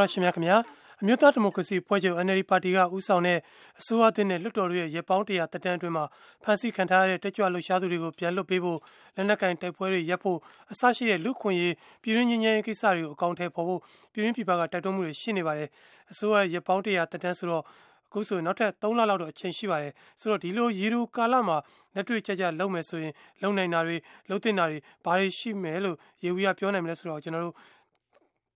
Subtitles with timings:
[0.00, 0.56] တော်ရှင်များခင်ဗျာ
[1.02, 3.38] အမျိုးသားဒီမိုကရေစီဖွဲ့ချုပ် NLD ပါတီကဦးဆောင်တဲ့
[3.80, 6.04] အစိုးရအသစ်နဲ့လွှတ်တော်ရဲ့ရပ်ပေါင်းတရာတက်တန်းအတွင်းမှာ
[6.42, 8.78] ဖမ်းဆီးခံထားရတဲ့တက်ကြွလှုပ်ရှားသူတွေကိုပြန်လွှတ်ပေးဖို့
[9.16, 10.38] လက်နက်ကိုင်တိုက်ပွဲတွေရပ်ဖို့
[10.72, 13.80] အစရှိတဲ့လူခွင့်ရေးပြည်ရင်းချင်းချင်းကိစ္စတွေကိုအကောင့်ထဲပေါ်ဖို့
[14.12, 15.68] ပြည်ရင်းပြည်ပကတိုက်တွန်းမှုတွေရှိနေပါတယ်
[16.10, 17.62] အစိုးရရပ်ပေါင်းတရာတက်တန်းဆိုတော့
[18.08, 21.56] အခုဆိုရင်နောက်ထပ်3လလောက်တော့အချိန်ရှိပါတယ်ဆိုတော့ဒီလိုရေလူကာလမှာ
[21.94, 23.12] လက်တွေ့ကြကြလုပ်မယ်ဆိုရင်
[23.42, 23.96] လုံနိုင်တာတွေ
[24.30, 27.54] လုံတင်တာတွေဘာတွေရှိမယ်လို့ရေဝီကပြောနိုင်မလဲဆိုတော့ကျွန်တော်တို့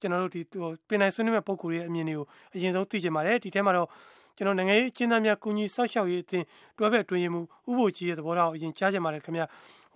[0.05, 0.41] ကျွန်တော်တို့ဒီ
[0.89, 3.89] ပင်နိုင်ဆွေးနွေးမဲ့ပုံကိုယ်ရဲ့အမြင်တွေကိုအရင်ဆုံးသိချင်ပါတယ်ဒီထဲမှာတော့
[4.37, 6.47] ကျွန်တော်နိုင်ငံရေးအကျဉ်းသားများကုညီဆောက်ရှောက်ရေးအသင်း
[6.79, 7.41] တွဲဘက်တွင်ရမှု
[7.71, 9.47] ဥပိုလ်ကြီးရဲ့သဘောထားကိုအရင်ကြားကြပါတယ်ခင်ဗျဥ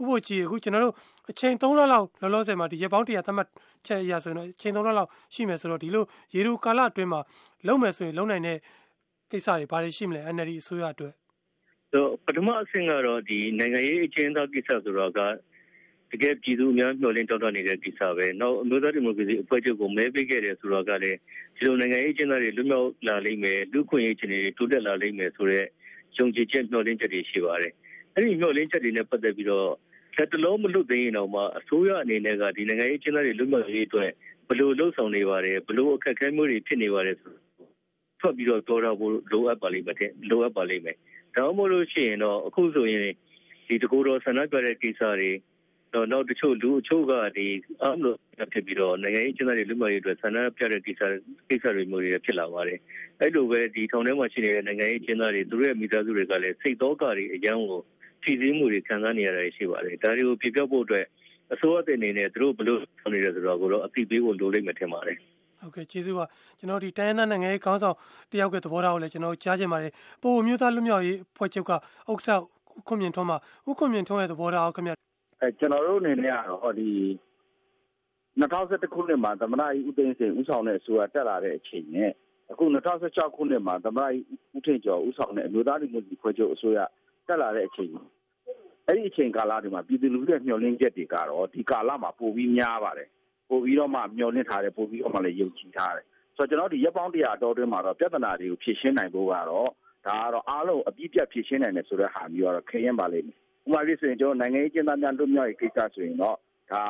[0.08, 0.94] ပိုလ်ကြီးအခုကျွန်တော်တို့
[1.30, 3.48] အချိန်3လလောက်လောလောဆယ်မှာဒီရက်ပေါင်း100သတ်မှတ်
[3.86, 6.04] ချက်အရာဆိုရင်တော့အချိန်3လလောက်ရှိမယ်ဆိုတော့ဒီလို
[6.34, 7.20] ရေလူကာလအတွင်းမှာ
[7.66, 8.58] လုံမယ်ဆိုရင်လုံနိုင်တဲ့
[9.30, 11.14] ကိစ္စတွေဘာတွေရှိမလဲ NLD အစိုးရအတွက်
[11.92, 15.20] ဆိုပထမအဆင့်ကတော့ဒီနိုင်ငံရေးအကျဉ်းသားကိစ္စဆိုတော့က
[16.12, 21.18] တကယ်ပြည်သူအများမျှော်လင့်တောင်းတနေတဲ့ကိစ္စပဲနောက်အမျိုးသားဒီမိုကရေစီအဖွဲ့ချုပ်ကိုမဲပေးခဲ့တယ်ဆိုတော့ကလည်း
[21.56, 25.66] ဒီလိုနိုင်ငံရေးအကျဉ်းသားတွေလွတ်မြောက်လာလိမ့်မယ်လူခွင့်ရေးချင်းတွေတိုးတက်လာလိမ့်မယ်ဆိုတော့
[26.16, 27.72] ယုံကြည်ချက်မျှော်လင့်ချက်တွေရှိပါတယ်
[28.14, 29.70] အဲ့ဒီမျှော်လင့်ချက်တွေနဲ့ပတ်သက်ပြီးတော့
[30.16, 34.10] လက်တလုံးမလွတ်သိရင်တော့မှအစိုးရအနေနဲ့ကဒီနိုင်ငံရေးအကျဉ်းသားတွေလွတ်မြောက်ရေးအတွက်
[34.48, 37.34] ဘယ်လိုလှုပ်ဆောင်နေပါတယ်ဘယ်လိုအခက်အခဲမျိုးတွေဖြစ်နေပါတယ်ဆို
[38.20, 40.96] ထွက်ပြီးတော့တော်တော်ဖို့လိုအပ်ပါလိမ့်မယ်လိုအပ်ပါလိမ့်မယ်
[41.36, 43.02] ဒါမှမဟုတ်လို့ရှိရင်တော့အခုဆိုရင်
[43.68, 45.47] ဒီတကူတော်ဆန္ဒပြတဲ့ကိစ္စတွေတော့
[46.12, 47.46] နောက်တချို့လူအချို့ကဒီ
[47.82, 48.16] အားလို့
[48.52, 51.02] ဖြစ်ပြီးတော့နိုင်ငံရေးကျန်းမာရေးလူမှုရေးအတွက်ဆန္ဒပြတဲ့ကိစ္စ
[51.48, 52.78] ကိစ္စတွေမျိုးတွေဖြစ်လာပါတယ်
[53.20, 57.80] အဲ့လိုပဲဒီထောင်ထဲမှာရှိနေတဲ့နိုင်ငံရေးကျန်းမာရေးသူတို့ရဲ့မိသားစုတွေကလည်းစိတ်တော့ကတွေအရန်ကို
[58.22, 61.06] ဖြည့်ဆည်းမှုတွေခံစားနေရတာရှိပါတယ်ဒါတွေကိုပြပြဖို့အတွက်
[61.52, 65.16] အစိုးရတဲ့အနေနဲ့သူတို့ဘလို့ဆောင်နေတယ်ဆိုတော့ကိုတော့အသိပေးဖို့လိုလိမ့်မယ်ထင်ပါတယ်
[65.60, 66.24] ဟုတ်ကဲ့ကျေးဇူးပါ
[66.58, 67.96] ကျွန်တော်ဒီတိုင်းသားနိုင်ငံရေးခေါင်းဆောင်
[68.32, 72.42] တယောက်ကသဘောထားကိုလည်းကျွန်တော်ကြားချင်ပါတယ်ပို့မျိုးသားလူမျိုးရေးဖွဲ့ချုပ်ကဥက္ကဋ္ဌ
[72.78, 75.07] ဥခွန်မြင့်ထွန်းမှာဥခွန်မြင့်ထွန်းရဲ့သဘောထားကိုခင်ဗျအဲ
[75.58, 76.90] ကျွန်တော်တို့အနေနဲ့ကတော့ဒီ
[78.40, 82.10] 2011ခုနှစ်မှာသမ္မတကြီးဦးသိန်းစိန်ဦးဆောင်တဲ့အစိုးရတက်လာတဲ့အချိန်နဲ့
[82.50, 84.24] အခု2016ခုနှစ်မှာသမ္မတကြီး
[84.56, 86.78] ဦးထင်ကျော်ဦးဆောင်တဲ့အမျိုးသားဒီမိုကရေစီဖွဲ့ချုပ်အစိုးရ
[87.26, 87.92] တက်လာတဲ့အချိန်
[88.86, 93.08] အဲ့ဒီအချိန်ကာလတွေမှာပြည်သူလူထုရဲ့မျှော်လင့်ချက်တွေကတော့ဒီကာလမှာပိုပြီးများပါတယ်
[93.48, 96.06] ပိုပြီးတော့မှမျှော်လင့်ထားတယ်ပိုပြီးတော့မှလည်းယုံကြည်ထားတယ်
[96.36, 99.68] ဆိုတော့ကျွန်တော်ဒီရက်ပေါင်း100တောတွင်းမှာတော့ပြဿနာတွေကိုဖြေရှင်းနိုင်ဖို့ကတော့
[100.06, 106.36] ဒါကတော့အားလုံးအပြည့်ပြတ်ဖြေရှင်းနိုင်တယ်ဆိုတဲ့ဟာမျိုးကတော့ခရင်ပါလိမ့်မယ် ဥပမာပြဆိုရင်ကျွန်တော်နိုင်ငံရေးကျင်းသားများလွတ်မြောက်ရေးကိစ္စဆိုရင်တော့
[106.72, 106.82] ဒါ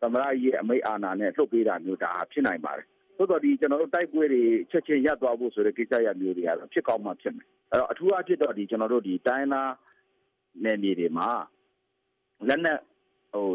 [0.00, 9.62] သမရရဲ့အမိတ်အာဏာနဲ့လှုပ်ပေးတာမျိုးဒါဖြစ်နိုင်ပါတယ်သို့တော်ဒီကျွန်တော်တို့တိုက်ပွဲတွေချက်ချင်းရပ်သွားဖို့ဆိုတဲ့ကိစ္စရမျိုးတွေကတော့ဖြစ်ကောင်းမှဖြစ်မယ်အဲ့တော့အထူးအဖြစ်တော့ဒီကျွန်တော်တို့ဒီတိုင်းနာ
[10.64, 11.28] နယ်မြေတွေမှာ
[12.48, 12.78] လက်နက်
[13.34, 13.48] ဟို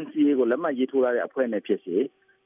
[0.00, 1.96] NCA ကိုလက်မှတ်ရေးထိုးရတဲ့အဖွဲ့နဲ့ဖြစ်စေ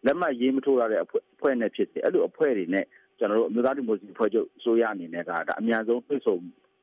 [0.07, 1.07] လက်မှတ်ရေးမထိုးရတဲ့အ
[1.41, 2.85] ဖွဲ့နဲ့ဖြစ်စေအဲ့လိုအဖွဲ့တွေနဲ့
[3.19, 6.37] ကျွန်တော်တို့အမျိုးသားဒီမိုကရေစီဖွဲ့ချုပ်အစိုးရအနေနဲ့ကဒါအများဆုံးတွေ့ဆုံ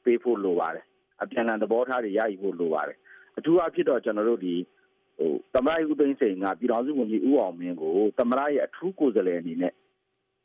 [0.03, 0.85] ပေးဖို့လိုပါတယ်
[1.21, 2.97] အပြန်အလှန်သဘောထားတွေရယူဖို့လိုပါတယ်
[3.37, 4.55] အထူးအဖြစ်တော့ကျွန်တော်တို့ဒီ
[5.17, 9.73] ဟိုတမရဦးသိန်းစိန်ကပြည်တော်စုဝန်ကြီးဦးအောင်မင်းကိုတမရရဲ့အထူးကိုယ်စားလှယ်အနေနဲ့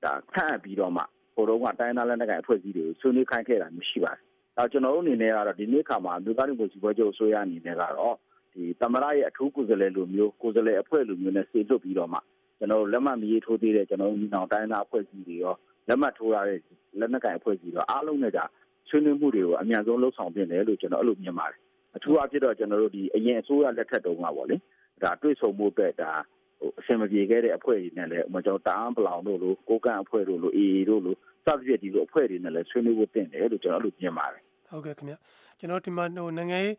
[0.04, 1.02] ဒါခန့်အပ်ပြီးတော့မှ
[1.34, 4.22] ဟိုတော့ကတိုင်းသားလက်နက်ကိုင်အဖွဲ့အစည်းတွေကိုဆွေးနွေးခိုင်းခဲ့တာမျိုးရှိပါတယ်။
[4.56, 8.16] ဒါကျွန်တော်တို့အနေနဲ့ကတော့ဒီနေ့ခါမှာလူသားတွေမျိုးစီပွဲချုပ်အစိုးရအနေနဲ့ကတော့
[8.52, 12.18] ဒီတမရရဲ့အထူးကိုယ်စားလှယ်လိုမျိုးကိုယ်စားလှယ်အဖွဲ့လိုမျိုးနဲ့စေလွတ်ပြီးတော့မှ
[12.58, 15.54] ကျွန်တော်တို့လက်မှတ်မရေးထိုးသေးတဲ့ကျွန်တော်တို့ညီနောင်တိုင်းသားအဖွဲ့အစည်းတွေရော
[15.88, 16.58] လက်မှတ်ထိုးရတဲ့
[17.00, 18.44] လက်နက်ကိုင်အဖွဲ့အစည်းတွေအားလုံးနဲ့ဒါ
[18.92, 21.58] ဆွေးနွေးမှုတွေကိုအများဆုံးလှုပ်ဆောင်ပြင်တယ်လို့ကျွန်တော်အဲ့လိုမြင်ပါတယ်
[21.96, 24.56] အထူးအဖြစ်တော့ကျွန်တော်တို့ဒီအရင်အစိုးရလက်ထက်တုန်းကပေါ့လေ
[25.02, 26.10] ဒါတွေ့ဆုံမှုအတွက်ဒါ
[26.58, 31.14] ဟိုအဆင်မပြေခဲ့တဲ့အဖွဲ့တွေနဲ့လည်းဥပမာကျွန်တော်တာအန်ပလောင်တို့လိုကိုကန်အဖွဲ့တို့လိုအေအေတို့လို
[31.46, 35.14] စသဖြင့်ဒီလိုအဖွဲ့တွေနဲ့လည်းဆွေးနွေးဖို့တင်တယ်လို့ကျွန်တော်အဲ့လိုမြင်ပါတယ်ဟုတ်ကဲ့ခင်ဗျ
[35.58, 36.76] ကျွန်တော်ဒီမှာဟိုနိုင်ငံရေး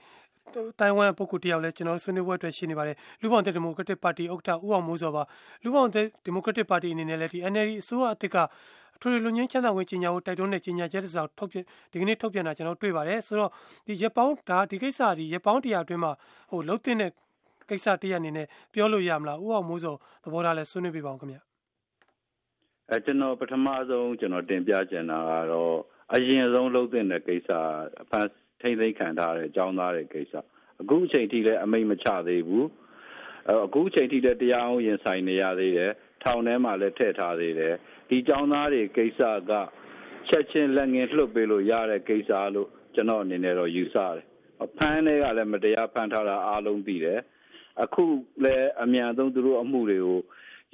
[0.80, 5.24] တိုင်ဝမ်ပုဂ္ဂိုလ်တယောက်လည်းကျွန်တော်ဆွေးနွေးပွဲအတွက်ရှိနေပါတယ်လူပေါင်းတဲ့ဒီမိုကရက်တစ်ပါတီဥက္ကဋ္ဌဦးအောင်မိုးစောပါ
[5.64, 8.38] လူပေါင်းတဲ့ဒီမိုကရက်တစ်ပါတီအနေနဲ့လည်းဒီ NLD အစိုးရအသစ်က
[9.04, 11.58] ထွေလူငင်းချမ်းသာဝင်ကြီးညာကိုတိုက်တွန်းတဲ့ကြီးညာချက်တစ်စောင်ထုတ်ပြ
[11.92, 13.52] ဒီကနေ့ထုတ်ပြန်တာကျွန်တော်တွေ့ပါတယ်ဆိုတော့
[13.88, 16.12] ဒီရပောင်းဒါဒီကိစ္စဒီရပောင်းတရားအတွင်းမှာ
[16.52, 17.12] ဟိုလှုပ်တဲ့
[17.70, 21.38] ကိစ္စတရားအနေနဲ့ပြောလို့ရမလားဥအောင်မိုးစောသဘောထားလဲဆွေးနွေးပြပါအောင်ခင်ဗျ
[22.90, 25.76] အဲကျွန်တော်ပထမဆုံးကျွန်တော်တင်ပြချင်တာကတော့
[26.14, 27.50] အရင်ဆုံးလှုပ်တဲ့ကိစ္စ
[28.02, 28.28] အဖန်
[28.62, 30.34] ထိမ့်သိမ်းခံထားတဲ့အကြောင်းသားတဲ့ကိစ္စ
[30.82, 32.68] အခုအချိန်ထိလည်းအမိတ်မချသေးဘူး
[33.66, 35.92] အခုအချိန်ထိလည်းတရားအောင်ရင်ဆိုင်နေရသေးတယ်
[36.24, 37.74] ထောင်ထဲမှာလည်းထည့်ထားသေးတယ်
[38.10, 39.52] ဒီចောင်းသားတွေကိစ္စက
[40.30, 44.24] ချက်ချင်းလက်ငင်းလွှတ်ပေးလို့ရတဲ့ကိစ္စလို့ကျွန်တော်အနေနဲ့တော့ယူဆတယ်
[44.78, 47.20] ဖမ်းတွေကလည်းမတရားဖမ်းထားတာအားလုံးသိတယ်
[47.84, 48.04] အခု
[48.44, 50.20] လည်းအမြန်ဆုံးသူတို့အမှုတွေကို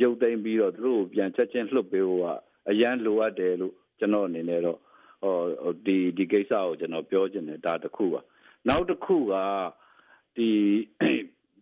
[0.02, 2.28] ရုပ်သိမ်းပြီးတော့သူတို့ပြန်ချက်ချင်းလွှတ်ပေးဖို့က
[2.70, 4.80] အရန်လိုအပ်တယ်လို့ကျွန်တော်အနေနဲ့တော့
[5.24, 8.22] ဟောဒီဒီကိစ္စကိုကျွန်တော်ပြောချင်တယ်ဒါတစ်ခုပါ
[8.68, 9.36] နောက်တစ်ခုက
[10.36, 10.50] ဒီ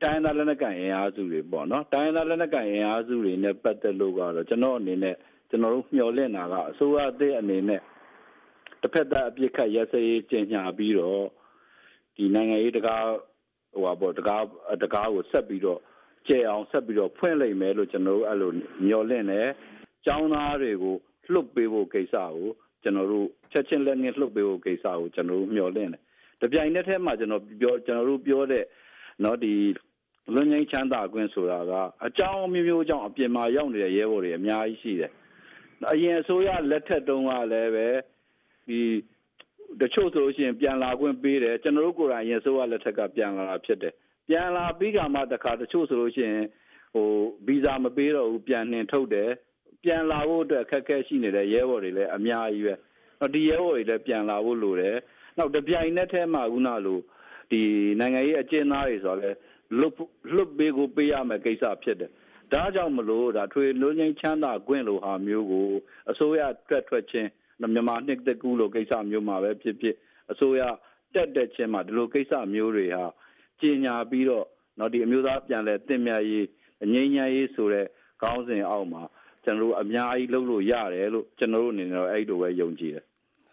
[0.01, 5.15] တိုင်းသားလက်နက်ကိုင်အင်အားစုတွေပေါ့နော်တိုင်းသားလက်နက်ကိုင်အင်အားစုတွေနဲ့ပတ်သက်လို့ကတော့ကျွန်တော်အနေနဲ့
[5.49, 7.81] ကျွန်တော်တို့မျှော်လင့်တာကအစိုးရအသစ်အနေနဲ့
[8.81, 11.23] တစ်ဖက်သားအပြစ်ခတ်ရစရေးကျင်ညာပြီးတော့
[12.15, 13.05] ဒီနိုင်ငံရေးတကား
[13.73, 14.43] ဟိုပါပေါ့တကား
[14.83, 15.79] တကားကိုဆက်ပြီးတော့
[16.27, 18.51] ကျဲအောင်ဆက်ပြီးတော့ဖွင့်လိုက်မယ်လို့ကျွန်တော်တို့အဲ့လို
[18.85, 19.49] မျှော်လင့်တယ်
[20.05, 20.95] ကျောင်းသားတွေကို
[21.33, 22.49] လွတ်ပေးဖို့ကိစ္စကို
[22.83, 26.01] ကျွန်တော်တို့ချက်ချင်းလက်ငင်းလွတ်ပေးဖို့ကိစ္စကိုကျွန်တော်တို့မျှော်လင့်တယ်။
[26.41, 28.63] တပြိုင်နက်တည်းမှာကျွန်တော်ပြောကျွန်တော်တို့ပြောတဲ့
[29.23, 29.53] နော်ဒီ
[30.33, 31.73] လွန်ငင်းချမ်းသာခွင့်ဆိုတာက
[32.05, 35.11] အကြောင်းမျိုးမျိုးကြောင့်အပြင်မှာရောက်နေတဲ့ရဲဘော်တွေအများကြီးရှိတယ်။
[35.91, 37.87] အရင်အစိုးရလက်ထက်တုန်းကလည်းပဲ
[38.67, 38.79] ဒီ
[39.81, 43.93] တချို့ဆိုလို့ရှိရင်ပြန်လာခွင့်ပေးတယ်ကျွန်တော်တို့ကိုယ်တိုင်အရင်အစိုးရလက်ထက်ကပြန်လာတာဖြစ်တယ်။
[44.27, 46.45] ပြန်လာပြီးကမှတခါတချို့ဆိုလို့ရှိရင်
[46.93, 47.07] ဟို
[47.47, 49.29] ဗီဇာမပေးတော့ဘူးပြန်နှင်ထုတ်တယ်
[49.83, 52.75] ပြန်လာဖို့အတွက်အခက်အခဲရှိနေတဲ့ရဲဘော်တွေလည်းအများကြီးပဲ။
[53.19, 54.95] တော့ဒီရဲဘော်တွေလည်းပြန်လာဖို့လိုတယ်။
[55.37, 56.99] နောက်တပြိုင်နက်တည်းမှာခုနလို
[57.51, 57.61] ဒီ
[57.99, 59.29] နိုင်ငံရေးအကျဉ်းသားတွေဆိုတော့လေ
[59.79, 59.93] လွတ်
[60.35, 62.11] လွတ်ပေးကိုပေးရမယ်ကိစ္စဖြစ်တယ်။
[62.53, 65.67] ဒါကြောင့်မလို့ဒါထွေလွန်းချင်းချမ်းသာခွင့်လိုဟာမျိုးကို
[66.09, 67.29] အစိုးရထွက်ထွက်ချင်း
[67.59, 69.95] မြန်မာနှစ်တကူလိုကိစ္စမျိုးမှာပဲဖြစ်ဖြစ်
[70.31, 70.61] အစိုးရ
[71.13, 73.05] တက်တက်ချင်းမှာဒီလိုကိစ္စမျိုးတွေဟာ
[73.59, 74.45] ကြီးညာပြီးတော့
[74.79, 76.45] တော့ဒီအမျိုးသားပြန်လဲတင့်မြတ်ရေး
[76.93, 77.85] ငြိမ်းချမ်းရေးဆိုတဲ့
[78.21, 79.03] ခေါင်းစဉ်အောက်မှာ
[79.43, 83.05] ကျွန်တော်တို့အများကြီးလုပ်လို့ရတယ်လို့ကျွန်တော်တို့အနေနဲ့အဲ့လိုပဲယုံကြည်တယ်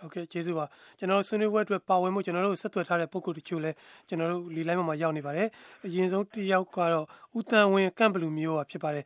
[0.05, 0.65] ဟုတ်ကဲ့ကျေးဇူးပါ
[0.99, 3.71] ကျွန်တော်တို့ဆွေးနွေးပွဲအတွက်ပါဝင်မှုကျွန်တော်တို့ဆက်သွယ်ထားတဲ့ပုံကိုယ်တချို့လဲ
[4.09, 5.49] ကျွန်တော်တို့လီလိုက်မှာရောက်နေပါတယ်
[5.87, 7.07] အရင်ဆုံးတစ်ယောက်ကတော့
[7.39, 9.05] ဦးတန်ဝင်းကန့်ဘလူမျိုးပါဖြစ်ပါတယ်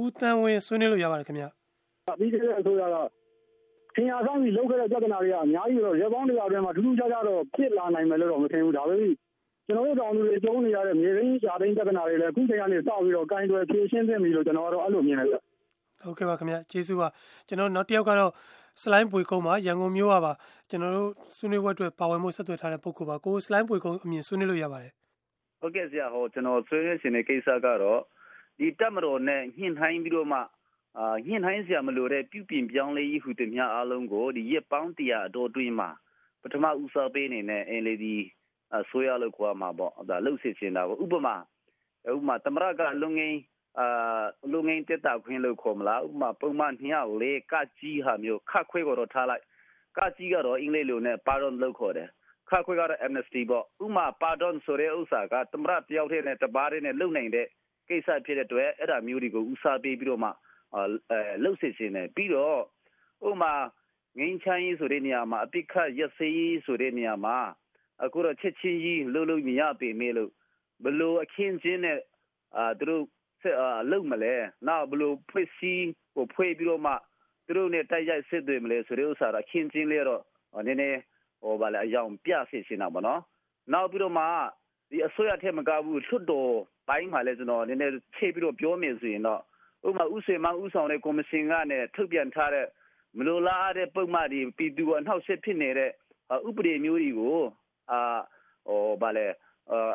[0.00, 1.44] ဦးတန်ဝင်းဆွေးနွေးလို့ရပါတယ်ခင်ဗျ
[2.18, 2.96] ပြီးခဲ့တဲ့အစိုးရက
[3.94, 9.14] ထင်ရဆောင်ပြီးလောက်ခဲ့တဲ့ပြဿနာတွေကအများကြီးတော့ရေပေါင်းတွေကအတွင်းမှာထူးထူးခြားခြားတော့ဖြစ်လာနိုင်မယ်လို့တော့မထင်ဘူးဒါပေမဲ့
[9.66, 15.36] ကျွန်တော်တို့တောင်သူတွေကျုံနေရတဲ့မြေရင်းရှာသိန်းပြဿနာတွေလည်းအခုချိန်ကနေစပြီးတော့ကင်တွယ်ဖြေရှင်းသင့်ပြီလို့ကျွန်တော်ကတော့အဲ့လိုမြင်တယ်ဗျ
[16.02, 17.08] ဟုတ်ကဲ့ပါခင်ဗျကျေးဇူးပါ
[17.48, 18.32] ကျွန်တော်နောက်တစ်ယောက်ကတော့
[18.80, 20.32] စလိုင်းပွေကုန်းမှာရန်ကုန်မြို့ကပါ
[20.68, 24.92] ကျွန်တော်တို့ဆွေးနွေးပွဲအတွက်ပါဝင်မှုဆက်သွယ်ထားတဲ့ပုဂ္ဂိုလ်ပါကိုစလိုင်းပွေကုန်းအမြင်ဆွေးနွေးလို့ရပါတယ်
[25.60, 28.00] ဟုတ်ကဲ့ဆရာဟောကျွန်တော်ဆွေးနွေးရှင်တဲ့ကိစ္စကတော့
[28.58, 30.38] ဒီတက်မတော်နဲ့ညှင်ထိုင်းပြီးတော့မှ
[30.98, 35.90] အာညှင်ထိုင်းဆရာမလို့တဲ့ပြုပြင်ပြောင်းလဲရေးဟူသည်များအားလုံးကိုဒီရက်ပေါင်းတရာအတော်တွင်းမှာ
[36.42, 38.16] ပထမဦးစားပေးနေနဲ့အင်လီဒီ
[38.78, 41.36] အစိုးရလို့ခေါ်မှာပေါ့ဒါလှုပ်စစ်ချင်တာပေါ့ဥပမာ
[42.12, 43.36] ဥပမာတမရကလုံငင်း
[43.78, 49.42] အာလူငင်းတက်တာခွင်းလို့ခေါ်မလားဥပမာပုံမှန်ညောက်လေကကြီးဟာမျိုးခတ်ခွဲကတော့ထားလိုက်
[49.98, 52.08] ကကြီးကတော့အင်္ဂလိပ်လိုနဲ့ pardon လို့ခေါ်တယ်
[52.48, 57.46] ခတ်ခွဲကတော့ amnesty ပေါ့ဥပမာ pardon ဆိုတဲ့ဥစ္စာကတမရတယောက်တည်းနဲ့တပါးတည်းနဲ့လုံနိုင်တဲ့
[57.88, 60.30] ကိစ္စဖြစ်တဲ့အတွက်အဲ့ဒါမျိုးတွေကိုဥစားပေးပြီးတော့မှ
[60.74, 60.82] အဲ
[61.42, 62.58] လှုပ်စစ်စင်းတယ်ပြီးတော့
[63.28, 63.52] ဥပမာ
[64.18, 67.36] ငင်းချမ်းရေးဆိုတဲ့နေရာမှာအပိခတ်ရက်စေးဆိုတဲ့နေရာမှာ
[68.04, 70.30] အခုတော့ချက်ချင်းကြီးလှုပ်လို့မရပေမဲ့လို့
[70.84, 71.98] ဘလို့အခင်းချင်းနဲ့
[72.56, 73.21] အာသူတို့ဆက်အ
[73.90, 74.34] လုပ်မလဲ
[74.68, 76.92] နောက်ဘလို့ဖွဲ့စည်းကိုဖွဲ့ပြီးတော့မှ
[77.46, 80.22] သူတို့နဲ့တိုက်ရိုက်ဆက်သွယ်မလဲဆိုတဲ့ဥစ္စာတော့ချင်းချင်းလေးတော့
[80.66, 80.98] နည်းနည်း
[81.42, 83.20] ဟိုဗာလေအယောင်ပြစစ်ရှင်တာပေါ့နော်
[83.72, 84.24] နောက်ပြီးတော့မှ
[84.90, 86.52] ဒီအစိုးရထက်မကဘူးထွတ်တော်
[86.88, 89.40] ပိုင်းမှာလဲကျွန်တော်နည်းနည်းဖြည့်ပြီးတော့ပြောမယ်ဆိုရင်တော့
[89.88, 92.66] ဥပမာဥစေမဥဆောင်တဲ့ကော်မရှင်ကနဲ့ထုတ်ပြန်ထားတဲ့
[93.18, 95.90] မလိုလားတဲ့ပုံမှန်ဒီပြည်သူအနှောက်အယှက်ဖြစ်နေတဲ့
[96.48, 97.38] ဥပဒေမျိုးတွေကို
[97.90, 98.00] အာ
[98.68, 99.26] ဟိုဗာလေ
[99.70, 99.92] အာ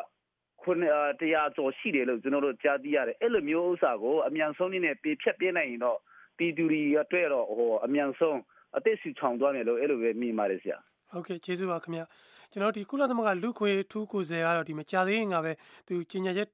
[0.68, 0.84] ခုန
[1.20, 5.98] တရားကျော်ရှိတယ်လို့ကျွန်တော်တို့ကြားသိရတယ်အဲ့လိုမျိုးဥစ္စာကိုအမြန်ဆုံးနည်းနဲ့ပြဖြတ်ပြနိုင်ရင်တော့
[6.38, 8.38] ပြည်သူတွေအတွက်တော့ဟိုအမြန်ဆုံး
[8.76, 10.78] အသက်စီချောင်သွားမယ်လို့အဲ့လိုပဲမြင်ပါတယ်ဆရာ
[11.10, 12.04] ဟုတ်ကဲ့ကျေးဇူးပါခင်ဗျာ
[12.52, 15.52] ကျွန်တော်ဒီကုလသမဂ္ဂလူခွေထူးကိုယ်စားကတော့ဒီမကြသေးခင်ကပဲ
[15.88, 16.48] သူကျင်ညာချက်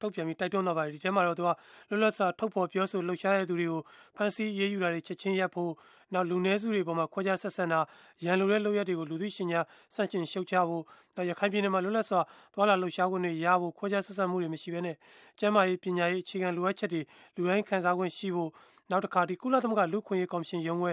[0.00, 1.50] ထုတ်ပြန်ပြီးတိုက်တွန်းတော့ပါတယ်ဒီထဲမှာတော့သူက
[1.88, 3.80] လွတ်လပ်စွာထုတ်ဖော်ပြောဆိုလှုပ်ရှားတဲ့သူတွေကို
[4.16, 5.72] ဖမ်းဆီးရေးယူတာတွေချက်ချင်းရပ်ဖို့
[6.14, 7.80] နောက်လူနည်းစုတွေပေါ်မှာခွဲခြားဆက်ဆံတာ
[8.24, 10.82] ရန်လိုတဲ့လုပ်ရက်တွေကိုလူသိရှင်ကြားစန့်ကျင်ရှုတ်ချဖို့
[11.16, 12.20] နောက်ရခိုင်ပြည်နယ်မှာလွတ်လပ်စွာ
[12.54, 14.96] သွာလာလှုပ်ရှားခွင့်တွေရဖို့ခွဲခြားဆက်ဆံမှုတွေမရှိဘဲနဲ့
[15.38, 17.00] ကျန်းမာရေးပညာရေးအခြေခံလိုအပ်ချက်တွေ
[17.36, 18.50] လူတိုင်းခံစားခွင့်ရှိဖို့
[18.90, 20.92] နောက်တစ်ခါဒီကုလသမဂ္ဂလူခွင့်ရေးကော်မရှင်ရုံးဝဲ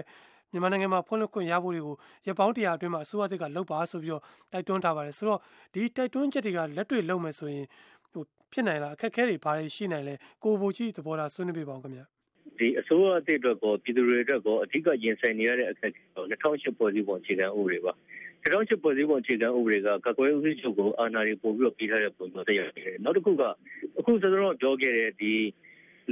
[0.52, 5.40] မြန်မာနိုင်ငံမှာဖွင့်လှစ်ခွင့်ရဖို့တွေကိုရပောင်းတရားအတွင်းမှာအစိုးရသစ်ကလှုပ်ပါဆိုပြီးတော့တိုက်တွန်းထားပါတယ်ဆိုတော့
[5.74, 7.66] ဒီတိုက်တွန်းချက်တွေကလက်တွေ့လုပ်မယ်ဆိုရင်
[8.01, 8.01] ဟို
[8.52, 12.04] ဖြစ်နိုင်လားအခက်အခဲတွေဘာတွေရှိနိုင်လဲကိုဘိုကြီးသဘောထားဆွေးနွေးပြပါဦးခင်ဗျာ
[12.58, 17.92] ဒီအစိုးရအသစ်အတွက်ကောပြည်သူတွေအတွက်ကောအဓိကရင်ဆိုင်နေရတဲ့အခက်အခဲကို2008ပေါ်စည်းပုံအခြေခံဥပဒေပါ
[18.44, 23.42] 2008ပေါ်စည်းပုံအခြေခံဥပဒေကကကွယ်ဦးစီးချုပ်ကိုအာဏာတွေပို့ပြီးတော့ပြီးထားတဲ့ပုံမျိုးတရားနေတယ်နောက်တစ်ခုက
[23.98, 25.32] အခုစသဖြင့်ပြောခဲ့တဲ့ဒီ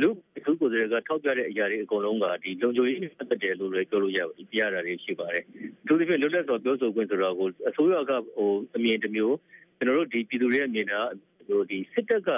[0.01, 0.09] လူ
[0.45, 4.21] ခုကိုယ်တွေကထောက်ပြတဲ့အရာတွေအကုန်လုံးကဒီလုံခြုံရေးနဲ့ပတ်သက်တယ်လို့လည်းပြောလို့ရ
[4.51, 5.45] ပြရတာတွေရှိပါတယ်။
[5.87, 9.37] သူတို့ပြလွတ်လပ်စွာပြောဆိုခွင့်ဆိုတော့ကိုအစိုးရကဟိုအမြင်တစ်မျိုး
[9.77, 11.30] ကျွန်တော်တို့ဒီပြည်သူတွေရဲ့မြင်တာတို့
[11.71, 12.31] ဒီစစ်တပ်က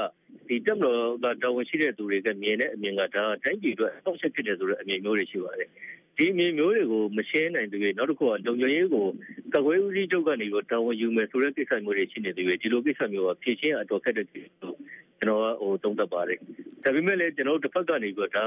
[0.49, 5.69] ဒီတက်မတော်ကတာဝန်ရှိတဲ့သူတွေကမြင်တဲ့အမြင်ကဒါတိုင်းပြည်အတွက်အောက်ချက်ဖြစ်တယ်ဆိုတဲ့အမြင်မျိုးတွေရှိပါတယ်
[6.17, 9.07] ဒီအမြင်မျိုးတွေကိုမရှင်းနိုင်သေးဘူးနောက်တစ်ခုကလုံခြုံရေးကို
[9.55, 16.39] ကကွယ်ဦးစီးချုပ်ကနေပြီးတာဝန်ယူမယ်ဆိုတဲ့ကိစ္စမျိုးတွေရှိနေသေးတယ်ဒီလိုကိစ္စမျိုးကဖြည့်ချင်းအတော်ခက်တဲ့ကိစ္စကျွန်တော်ဟိုသုံးသပ်ပါတယ်
[16.85, 18.47] ဒါပေမဲ့လည်းကျွန်တော်တို့တစ်ဖက်ကနေပြီးတော့ဒါ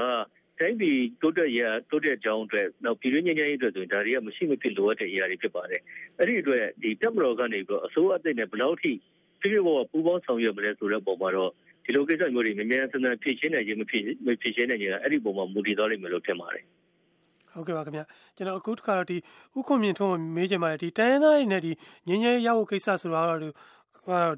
[0.60, 5.80] တိုင်းပြည်တိုးတက်ရတိုးတက်ကြောင်းအတွက်နောက်ပြည်တွင်းငြိမ်းချမ်းရေးအတွက်ဆိုရင်ဒါတွေကမရှိမဖြစ်လိုအပ်တဲ့အရာတွေဖြစ်ပါတယ်
[6.18, 8.92] အဲ့ဒီအတွက်ဒီတက်မတော်ကနေပြီးတော့အစိုးရအသစ်နဲ့ဘယ်လောက်ထိ
[9.40, 11.50] ပြည့်ပြည့်ဝဝပူးပေါင်းဆောင်ရွက်မလဲဆိုတဲ့ပုံမှာတော့
[11.84, 16.64] ဒီလိုကိစ္စမျိုးတွေမြန်မြန်ဆန်ဆန်ဖြည့်ရှင်းနိုင်ခြင်းမဖြစ်မဖြည့်ရှင်းနိုင်ခြင်းအဲ့ဒီပုံမှာမူတည်သွားလိမ့်မယ်လို့ထင်ပါတယ်
[17.52, 18.02] ဟုတ်ကဲ့ပါခင်ဗျ
[18.36, 19.16] ကျွန်တော်အခုတစ်ခါတော့ဒီ
[19.56, 21.72] ဥက္ကုမြင့်ထုံးမေးချင်ပါတယ်ဒီတိုင်းသားတွေနဲ့ဒီ
[22.08, 23.40] ငင်းငယ်ရောက်ဖို့ကိစ္စဆိုတော့တော့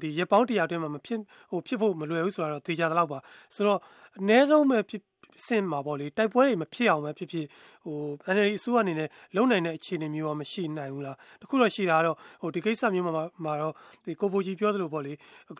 [0.03, 1.19] ဒီရပောင်းတရားတွင်းမှာမဖြစ်
[1.51, 3.19] ဟိုဖြစ်ဖို့မလွယ်ဘူးဆိုတော့သေချာတော့ပါ
[3.55, 3.79] ဆိုတော့
[4.17, 5.01] အ ਨੇ ဆုံးပဲဖြစ်
[5.39, 7.45] အဆင့်မှာပေါ့လေတိုက်ပွဲတွေမဖြစ်အောင်ပဲဖြစ်ဖြစ်
[7.83, 7.97] ဟို
[8.33, 13.13] NLD အစိုးရအနေနဲ့လုံနိုင်တဲ့အခြေအနေမျိုးရောမရှိနိုင်ဘူးလားတခုတော့ရှိတာတော့ဟိုဒီကိစ္စမျိုးမှာ
[13.45, 13.73] မှာတော့
[14.05, 15.13] ဒီကိုပိုကြီးပြောသလိုပေါ့လေ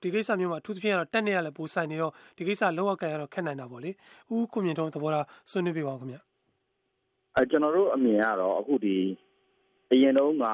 [0.03, 3.91] ဒီကိစ္စမျိုးမှာအထူးသဖြင့်ကတော့တက်နေရလဲပိုဆိုင်နေတော့ဒီကိစ္စလောက်အကန်ရတော့ခက်နိုင်တာပေါ့လေ
[4.35, 6.17] ဥခုမြင့်တုံးသဘောထားဆွေးနွေးပြပါဦးခင်ဗျ
[7.35, 8.97] အဲကျွန်တော်တို့အမြင်ကတော့အခုဒီ
[9.91, 10.45] အရင်တုန်းက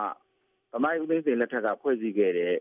[0.74, 2.53] ဗမိုင်းဦးသိန်းစိန်လက်ထက်ကဖွဲ့စည်းခဲ့တဲ့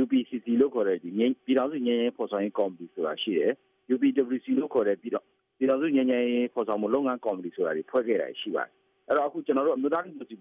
[0.00, 3.52] UPCC လို့ခေါ်တဲ့ဒီပြည်တော်စုငြိမ်းချမ်းဖော်ဆောင်ရေးကော်မတီဆိုတာရှိတယ်
[3.94, 5.26] UPWC လို့ခေါ်တဲ့ပြည်တော်
[5.58, 8.72] ပြည်တော်စုငြိမ်းချမ်းရေးဖော်ဆောင်မှုလုပ်ငန်းကော်မတီဆိုတာတွေဖွဲ့ခဲ့တာရှိပါတယ်
[9.06, 10.36] အဲ့တော့အခုကျွန်တော်တို့အမျိုးသားဒီမိုကရေစီ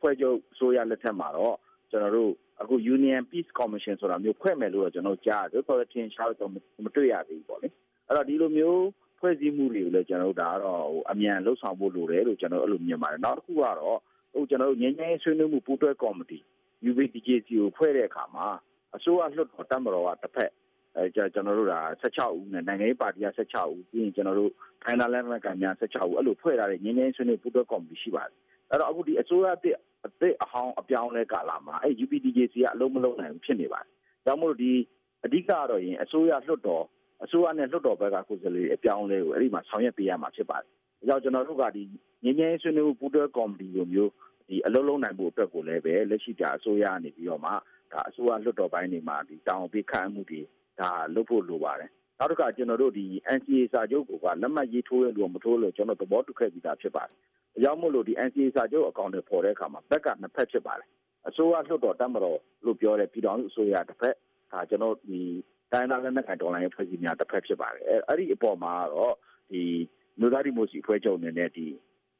[0.00, 1.56] ဖွဲ့ချုပ်ဆိုရလက်ထက်မှာတော့
[1.90, 2.30] ကျွန်တော်တို့
[2.62, 6.50] အခု Union Peace Commission ဆိုတာမျိုးဖွဲ့မယ်လို့တော့ကျွန်တော်ကြားတယ်ဆိုတော့ထင်ရှားတော့
[6.84, 7.68] မတွေ့ရသေးဘူးပေါ့လေ
[8.06, 8.82] အဲ့တော့ဒီလိုမျိုး
[9.20, 13.98] ဖွဲ့စည်းမှုတွေကိုလည်းကျွန်တော်တို့ဒါကတော့ဟိုအမြန်လှုပ်ဆောင်ဖို့လိုတယ်လို့ကျွန်တော်အဲ့လိုမြင်ပါတယ်နောက်တစ်ခုကတော့
[14.32, 16.38] ဟိုကျွန်တော်တို့ငြိမ်းချမ်းရေးဆွေးနွေးမှုပူးတွဲကော်မတီ
[16.88, 18.46] UPDJC ကိုဖွဲ့တဲ့အခါမှာ
[18.96, 20.61] အစိုးရလွှတ်တော်တပ်မတော်ကတစ်ဖက်အဲ
[21.14, 24.52] ကျွန်တော်တို့ဒါ16ဦးနဲ့နိုင်ငံရေးပါတီက16ဦးပြီးရင်ကျွန်တော်တို့
[24.84, 28.34] final level ကများ16ဦးအဲ့လိုဖွဲ့ထားတဲ့ငင်းငင်းဆွေးနွေးပူးတွဲကော်မတီရှိပါတယ်
[28.70, 33.88] အဲ့တော့အခုဒီအစိုးရအသစ်အသစ်အဟောင်းအပြောင်းလဲကာလမှာအဲ UPDJC ကအလုံးမလုံးနိုင်ဖြစ်နေပါတယ်
[34.26, 34.72] ဒါမှမဟုတ်ဒီ
[35.24, 36.84] အဓိကကတော့ရင်အစိုးရလွှတ်တော်
[37.24, 40.68] အစိုးရနဲ့လွှတ်တော်ဘက်ကကိုယ်စားလှယ်အပြောင်းလဲကိုအဲ့ဒီမှာဆောင်ရွက်ပေးရမှာဖြစ်ပါတယ်။
[40.98, 41.82] ဒါကြောင့်ကျွန်တော်တို့ကဒီ
[42.24, 44.10] ငင်းငင်းဆွေးနွေးမှုပူးတွဲကော်မတီလိုမျိုး
[44.48, 47.50] ဒီအလုံးလုံးနိုင်ဖို့အတွက်ကိုလည်းပဲလက်ရှိတာအစိုးရကနေပြီးတော့မှ
[47.92, 50.40] ဒါအစိုးရလွှတ်တော်ပိုင်းတွေမှာဒီတောင်းပေးခန့်မှုတွေ
[50.80, 57.16] ဒါလုပ်ဖို့လိုပါတယ်နောက်တစ်ခါကျွန်တော်တို့ဒီ NCA စာချုပ်ကိုကလက်မှတ်ရေးထိုးရလို့မထိုးလို့ကျွန်တော်သဘောတူခဲ့ပြီးသားဖြစ်ပါတယ်
[57.56, 60.88] အကြောင်းမို့လို့ဒီ NCA စာချုပ်အကောင့်တွေပေါ်တဲ့အခါမှာဘက်ကနှစ်ဖက်ဖြစ်ပါတယ်
[61.28, 64.14] အစိုးရလွှတ်တော်တမတော်လို့ပြောတဲ့ပြည်တော်စုအစိုးရတစ်ဖက်
[64.52, 65.20] ဒါကျွန်တော်ဒီ
[65.72, 69.14] တိုင်းသားလက်နက်ကိုင်ဒေါ်လာရေးဖွဲ့စည်းများတစ်ဖက်ဖြစ်ပါတယ်အဲအဲ့ဒီအပေါ်မှာတော့
[69.50, 69.62] ဒီ
[70.18, 71.66] မြို့သားဒီမိုစီဖွဲ့ချုပ်နေနဲ့ဒီ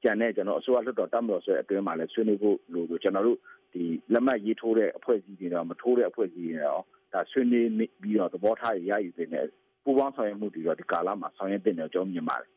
[0.03, 3.39] ကျန်တဲ့ကျွန်တော်အစိုးရလွှတ်တော်တမတော်ဆိုတဲ့အတွင်းမှာလည်းဆွေးနွေးဖို့လို့ကျွန်တော်တို့
[3.73, 3.83] ဒီ
[4.13, 6.83] လက်မှတ်ရေးထိုးတဲ့အဖွဲ့အစည်းတွေတော့မထိုးတဲ့အဖွဲ့အစည်းတွေတော့ဒါ
[7.31, 7.69] ဆွေးနွေး
[8.03, 9.29] ပြီးတော့သဘောထားရယူတဲ့
[9.85, 12.51] ပူပေါင်းဆောင်ရွက်မှုတွေတော့ဒီကာလမှာဆောင်ရွက်တဲ့ကြောင်းမြင်ပါတယ်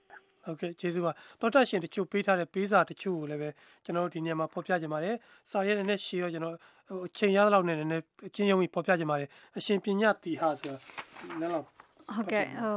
[0.45, 3.49] ဟုတ်ကဲ့ကျေးဇူးပါတော်တရှင်တချို့ပေးထားတဲ့ပေးစာတချို့ကိုလည်းပဲ
[3.83, 5.15] ကျွန်တော်တို့ဒီနေရာမှာဖော်ပြကြပါတယ်
[5.51, 6.55] စာရဲနဲ့ရှေးတော့ကျွန်တော်
[6.89, 7.89] ဟိုအချိန်ရလောက်နဲ့လည်း
[8.27, 10.73] အချင်းယုံပြီးဖော်ပြကြပါတယ်အရှင်ပညာတီဟာဆို
[11.39, 12.75] လည်းလောက်ဟုတ်ကဲ့ဟို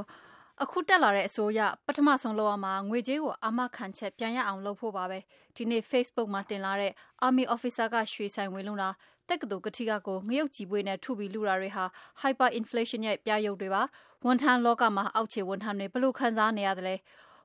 [0.62, 5.18] အခုတက်လာတဲ့အစိုးရပထမဆုံးလောက်အောင်မှာငွေကြေးကိုအမခံချက်ပြန်ရအောင်လုပ်ဖို့ပါပဲ
[5.56, 6.92] ဒီနေ့ Facebook မှာတင်လာတဲ့
[7.26, 8.90] Army Officer ကရွှေဆိုင်ဝင်လုံးတာ
[9.28, 11.84] တက္ကသိုလ်ကတိကကိုငရုတ်ကြည်ပွေးနဲ့ထုပြီးလူတာတွေဟာ
[12.22, 13.82] hyper inflation ရဲ့ပြရုပ်တွေပါ
[14.26, 16.96] ဝန်ထမ်းလောကမှာအောက်ခြေဝန်ထမ်းတွေဘလို့ခံစားနေရတယ်လဲ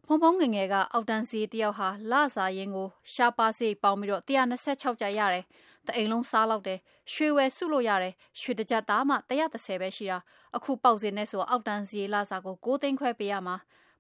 [0.06, 5.44] ဖုံဖုံငငယ်ကအောက်တန်းစီတယောက်ဟာလစာရင်းကိုရှားပါစေပေါင်းပြီးတော့126ကျရတယ်
[5.88, 6.80] တအိမ်လုံးစားလောက်တယ်
[7.14, 10.18] ရွှေဝယ်စုလို့ရတယ်ရွှေတကြသားမှ130ပဲရှိတာ
[10.56, 13.56] အခုပေါက်စင်နဲ့ဆိုအောက်တန်းစီလစာကို6သိန်းခွဲပေးရမှာ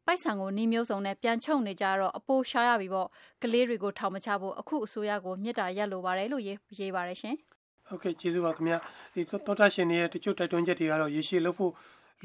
[0.06, 3.08] ပိုက်ဆံကိုနှီးမျိုးစုံနဲ့ပြန်ချုပ်နေကြတော့အပိုးရှားရပြီပေါ့
[3.44, 7.36] ကလေးတွေကိုထောင်မချဖို့အခုအစိုးရကိုမြစ်တာရက်လိုပါတယ်လို့ရေးရေးပါတယ်ရှင်
[7.88, 8.78] ဟုတ်ကဲ့ကျေးဇူးပါခင်ဗျာ
[9.14, 11.72] ဒီသောတာရှင်ရဲ့တချို့တိုက်တွန်းချက်တွေကတော့ရေရှည်လို့ဖို့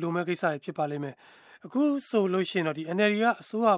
[0.00, 1.14] လိုမဲ့ကိစ္စတွေဖြစ်ပါလိမ့်မယ်
[1.66, 3.68] အခုဆိုလို့ရှိရင်တော့ဒီ NLD ကအစိုးရ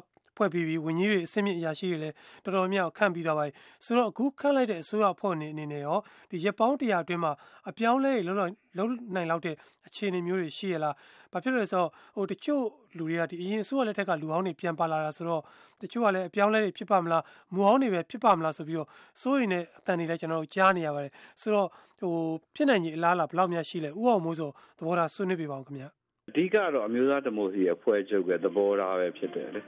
[0.40, 3.52] ဖွဲ့ပြီးပြီးဝန်ကြီးတွေအစင်းမြင့်အရာရှိတွေလည်းတော်တော်များများခန့်ပြီးသွားပါပြီ
[3.84, 5.98] ဆိုတော့အခုခန့်လိုက်တဲ့အစိုးရအဖွဲ့အနေနဲ့ရော
[6.30, 7.32] ဒီရပောင်းတရာအတွင်းမှာ
[7.70, 9.54] အပြောင်းလဲလုံးလုံးလုံးနိုင်လောက်တဲ့
[9.86, 10.94] အခြေအနေမျိုးတွေရှိရလား
[11.32, 12.64] ဘာဖြစ်လို့လဲဆိုတော့ဟိုတချို့
[12.98, 15.42] လူတွေကဒီအရင်အစိုးရလက်ထက်ကလူဟောင်းတွေပြန်ပါလာတာဆိုတော့
[15.82, 17.22] တချို့ကလည်းအပြောင်းလဲတွေဖြစ်ပါမလား
[17.54, 18.88] မူဟောင်းတွေပဲဖြစ်ပါမလားဆိုပြီးတော့
[19.22, 21.68] စိုးရင်နဲ့အတန်တွေလည်းကျွန်တော်တို့ကြားနေရပါတယ်ဆိုတော့
[22.00, 22.14] ဟို
[22.56, 25.88] ဖြစ်နိုင်ကြီးအလားလားဘယ်လောက်များရှိလဲဥအောင်မိုးဆိုသဘောထားဆွေးနွေးပြပါဦးခင်ဗျာ
[26.30, 29.60] အဓိကတော့အမျိုးသားဒီမိုကရေစီအဖွဲ့ချုပ်ရဲ့သဘောထားပဲဖြစ်တယ်လေ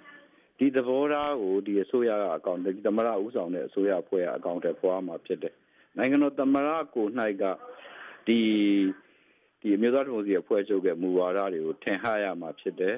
[0.59, 5.55] ဒီသဘောထားကိုဒီအစိုးရကအကောင့်သမရဥဆောင်တဲ့အစိုးရအဖွဲ့ကအကောင့်တွေဖွာမှာဖြစ်တယ်
[5.97, 7.07] နိုင်ငံတော်သမရကို၌
[7.43, 7.45] က
[8.27, 8.39] ဒီ
[9.61, 12.97] ဒီအမျိုးသားဒီမိုကရေစီအဖွဲ့ချုပ်ရဲ့မူဝါဒတွေကိုထင်ဟရမှာဖြစ်တယ်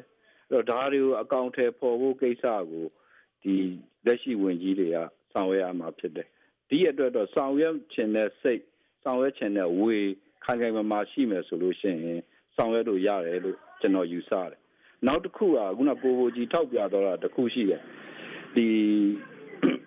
[0.50, 2.86] အဲ့တော့ဒါတွေကိုအကောင့်ထဲပေါ်ဖို့ကိစ္စကို
[3.42, 3.54] ဒီ
[4.06, 4.98] လက်ရှိဝင်ကြီးတွေက
[5.32, 6.28] ဆောင်ရွက်ရမှာဖြစ်တယ်
[6.68, 8.62] ဒီအတွက်တော့ဆောင်ရွက်ခြင်းနဲ့စိတ်
[9.04, 9.98] ဆောင်ရွက်ခြင်းနဲ့ဝေ
[10.44, 12.20] ခိုင်ခိုင်မာမာရှိမယ်ဆိုလို့ရှိရင်
[12.56, 14.60] ဆောင်ရွက်လို့ရတယ်လို့ကျွန်တော်ယူဆတယ်
[15.06, 17.80] နောက်တစ်ခုကခုနပိုပိုကြီးထောက်ပြတော့တာတစ်ခုရှိတယ်
[18.54, 18.66] ဒီ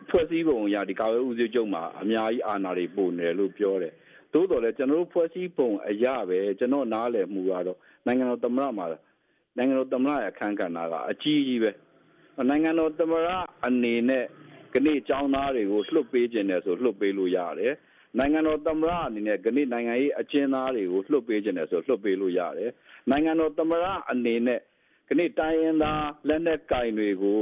[0.09, 3.93] ဖွဲ့စည်းပုံအရာဒီကာဝဲဦးစီးချုပ်မှာအများကြီးအာဏာတွေပိုနေတယ်လို့ပြောတယ်
[4.33, 8.85] သို့တော်လည်းကျွန်တော်တို့ဖွဲ့စည်းပုံအရာပဲကျွန်တော်နားလည်မှုကတော့နိုင်ငံတော်သမ္မတမှာ
[9.57, 11.71] နိုင်ငံတော်သမ္မတရဲ့အခမ်းကဏ္ဍကအကြီးကြီးပဲ
[12.49, 13.27] နိုင်ငံတော်သမ္မတ
[13.65, 14.25] အနေနဲ့
[14.73, 17.73] ကနေ့ចောင်းသားတွေကိုလှုပ်ပေးခြင်းနဲ့ဆိုလှုပ်ပေးလို့ရတယ်
[18.17, 22.71] နိုင်ငံတော်သမ္မတအနေနဲ့ကနေ့နိုင်ငံရေးအကျဉ်းသားတွေကိုလှုပ်ပေးခြင်းနဲ့ဆိုလှုပ်ပေးလို့ရတယ်
[23.09, 24.59] နိုင်ငံတော်သမ္မတအနေနဲ့
[25.09, 27.41] ကနေ့တိုင်းရင်းသားလက်နက်ကင်တွေကို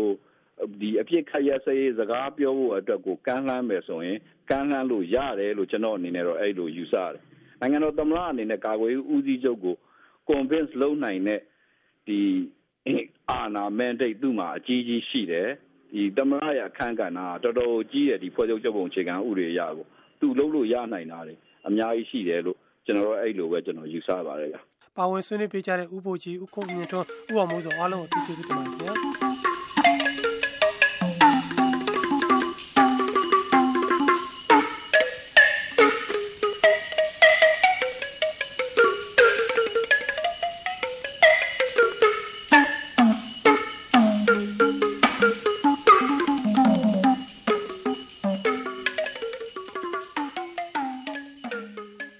[0.81, 4.17] ဒီအပြစ်ခတ်ရစရေးစကားပြောဖို့အတွက်ကိုကမ်းလှမ်းမယ်ဆိုရင်
[4.50, 7.22] ကမ်းလှမ်းလို့ရတယ်လို့ကျွန်တော်အနေနဲ့တော့အဲ့လိုယူဆတယ်
[7.60, 9.75] နိုင်ငံတော်သမ္မတအနေနဲ့ကာကွယ်ရေးဦးစီးချုပ်ကို
[10.29, 11.41] convince လုပ်နိုင်တဲ့
[12.07, 12.19] ဒီ
[13.29, 15.50] အာဏာ mandate သူ့မှာအကြီးကြီးရှိတယ်
[15.93, 19.86] ဒီသမ္မတရဲ့အခမ်းကဏ္ဍတော်တော်ကြီးရဲ့ဒီဖွဲ့ချုပ်ချုပ်ပုံအခြေခံဥပဒေအရကို
[20.19, 21.36] သူ့လုံးလို့ရနိုင်တာတွေ
[21.67, 24.57] အများကြီးရှိတယ်လို့ကျွန်တော်တို့အဲ့လိုပဲကျွန်တော်ယူဆပါတယ်ဗျ
[24.97, 29.54] ပါဝင်ဆွေးနွေးပေးကြတဲ့ဥပိုလ်ကြီးဥခုံမြင့်ထွန်းဥအောင်မိုးစောအားလုံးကိုကျေးဇူးတင်ပါတယ်ခင်ဗျာ